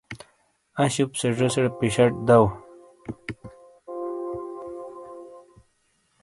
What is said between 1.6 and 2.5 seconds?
پیشٹ دو